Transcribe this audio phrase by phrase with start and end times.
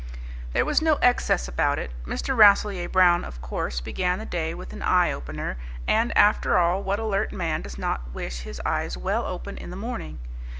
[0.53, 1.91] There was no excess about it.
[2.07, 2.35] Mr.
[2.35, 6.97] Rasselyer Brown, of course, began the day with an eye opener and after all, what
[6.97, 10.17] alert man does not wish his eyes well open in the morning?